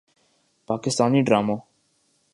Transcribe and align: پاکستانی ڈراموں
پاکستانی 0.69 1.21
ڈراموں 1.27 1.57